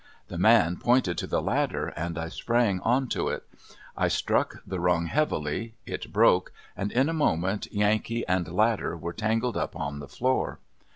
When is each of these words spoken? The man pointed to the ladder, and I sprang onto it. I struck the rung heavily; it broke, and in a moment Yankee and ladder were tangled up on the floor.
The 0.29 0.37
man 0.39 0.77
pointed 0.77 1.15
to 1.19 1.27
the 1.27 1.43
ladder, 1.43 1.89
and 1.89 2.17
I 2.17 2.27
sprang 2.29 2.79
onto 2.79 3.27
it. 3.29 3.47
I 3.95 4.07
struck 4.07 4.55
the 4.65 4.79
rung 4.79 5.05
heavily; 5.05 5.75
it 5.85 6.11
broke, 6.11 6.51
and 6.75 6.91
in 6.91 7.07
a 7.07 7.13
moment 7.13 7.71
Yankee 7.71 8.25
and 8.27 8.47
ladder 8.51 8.97
were 8.97 9.13
tangled 9.13 9.57
up 9.57 9.75
on 9.75 9.99
the 9.99 10.07
floor. 10.07 10.57